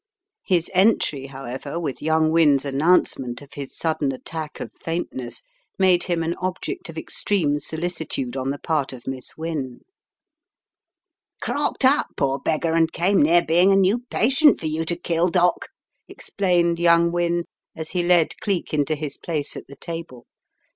His 0.43 0.71
entry, 0.73 1.27
however, 1.27 1.79
with 1.79 2.01
young 2.01 2.31
Wynne's 2.31 2.65
an 2.65 2.79
nouncement 2.79 3.39
of 3.43 3.53
his 3.53 3.77
sudden 3.77 4.11
attack 4.11 4.59
of 4.59 4.71
faintness, 4.73 5.43
made 5.77 6.05
him 6.05 6.23
an 6.23 6.33
object 6.41 6.89
of 6.89 6.97
extreme 6.97 7.59
solicitude 7.59 8.35
on 8.35 8.49
the 8.49 8.57
part 8.57 8.93
of 8.93 9.05
Miss 9.05 9.37
Wynne. 9.37 9.81
"Crocked 11.39 11.85
up, 11.85 12.07
poor 12.17 12.39
beggar, 12.39 12.73
and 12.73 12.91
came 12.91 13.21
near 13.21 13.45
being 13.45 13.71
a 13.71 13.75
new 13.75 13.99
patient 14.09 14.59
for 14.59 14.65
you 14.65 14.85
to 14.85 14.95
kill, 14.95 15.27
doc," 15.27 15.67
explained 16.07 16.79
young 16.79 17.11
Wynne, 17.11 17.43
as 17.75 17.91
he 17.91 18.01
led 18.01 18.33
Cleek 18.39 18.73
into 18.73 18.95
his 18.95 19.17
place 19.17 19.55
at 19.55 19.67
the 19.67 19.75
table. 19.75 20.25